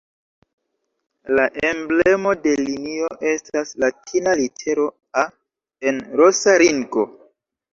[1.39, 4.89] La emblemo de linio estas latina litero
[5.25, 5.27] "A"
[5.93, 7.07] en rosa ringo.